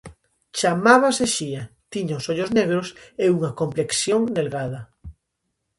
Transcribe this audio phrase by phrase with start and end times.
[0.59, 1.63] Chamábase Xia,
[1.93, 2.87] tiña os ollos negros
[3.23, 4.81] e unha complexión delgada.